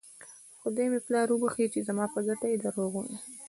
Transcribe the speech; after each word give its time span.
خدای 0.61 0.87
مې 0.91 0.99
پلار 1.05 1.27
وبښي 1.31 1.65
چې 1.73 1.79
زما 1.87 2.05
په 2.13 2.19
ګټه 2.27 2.45
یې 2.51 2.57
درواغ 2.63 2.91
ویل. 2.95 3.15